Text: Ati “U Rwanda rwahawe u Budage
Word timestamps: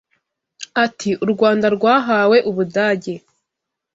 Ati 0.85 1.09
“U 1.23 1.25
Rwanda 1.33 1.67
rwahawe 1.75 2.37
u 2.49 2.51
Budage 2.55 3.13